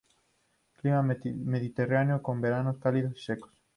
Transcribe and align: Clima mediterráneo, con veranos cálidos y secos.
Clima 0.77 1.03
mediterráneo, 1.03 2.23
con 2.23 2.41
veranos 2.41 2.79
cálidos 2.79 3.17
y 3.17 3.21
secos. 3.21 3.53